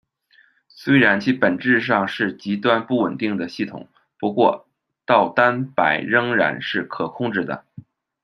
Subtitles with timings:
[0.67, 4.67] 虽然其本质上是极端不稳定的系统，不过
[5.05, 7.63] 倒单摆仍然是可控制的。